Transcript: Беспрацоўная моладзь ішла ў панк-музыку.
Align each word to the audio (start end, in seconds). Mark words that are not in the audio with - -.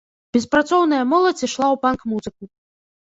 Беспрацоўная 0.37 1.03
моладзь 1.11 1.45
ішла 1.47 1.67
ў 1.67 1.83
панк-музыку. 1.87 2.43